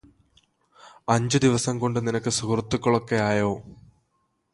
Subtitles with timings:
[1.09, 3.51] അഞ്ചുദിവസം കൊണ്ട് നിനക്ക് സുഹൃത്തുക്കളൊക്കെയായോ